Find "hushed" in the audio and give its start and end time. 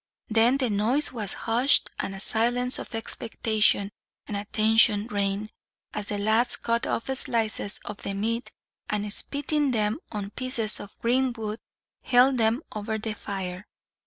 1.45-1.91